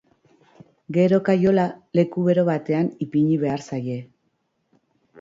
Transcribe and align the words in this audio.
Gero 0.97 1.19
kaiola 1.27 1.67
leku 2.01 2.25
bero 2.31 2.49
batean 2.51 2.93
ipini 3.09 3.41
behar 3.47 3.67
zaie. 3.71 4.03